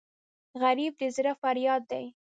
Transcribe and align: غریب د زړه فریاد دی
غریب 0.61 0.93
د 1.01 1.03
زړه 1.15 1.31
فریاد 1.41 1.81
دی 1.91 2.05